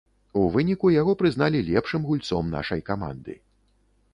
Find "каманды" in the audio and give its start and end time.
2.89-3.33